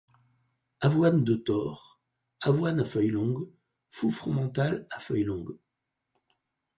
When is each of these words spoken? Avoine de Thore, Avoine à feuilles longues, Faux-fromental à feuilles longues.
Avoine 0.79 1.23
de 1.23 1.35
Thore, 1.35 1.99
Avoine 2.41 2.79
à 2.79 2.85
feuilles 2.85 3.11
longues, 3.11 3.47
Faux-fromental 3.91 4.87
à 4.89 4.99
feuilles 4.99 5.25
longues. 5.25 5.59